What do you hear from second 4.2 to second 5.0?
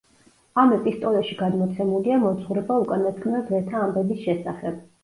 შესახებ.